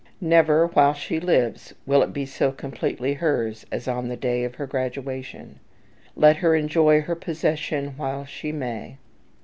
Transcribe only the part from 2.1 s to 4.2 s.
be so completely hers as on the